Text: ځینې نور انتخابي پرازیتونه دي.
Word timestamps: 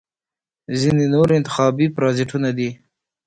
ځینې 0.79 1.05
نور 1.13 1.27
انتخابي 1.39 1.87
پرازیتونه 1.95 2.49
دي. 2.57 2.69